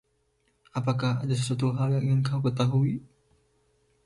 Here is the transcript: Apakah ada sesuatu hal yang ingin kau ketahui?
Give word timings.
Apakah 0.79 1.13
ada 1.23 1.35
sesuatu 1.39 1.65
hal 1.77 1.89
yang 1.93 2.01
ingin 2.05 2.21
kau 2.27 2.41
ketahui? 2.45 2.93